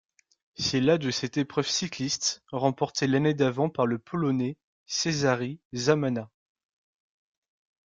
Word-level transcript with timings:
C'est 0.55 0.81
la 0.81 0.97
de 0.97 1.11
cette 1.11 1.37
épreuve 1.37 1.67
cycliste, 1.67 2.41
remportée 2.51 3.05
l'année 3.05 3.35
d'avant 3.35 3.69
par 3.69 3.85
le 3.85 3.99
Polonais 3.99 4.57
Cezary 4.87 5.61
Zamana. 5.75 6.31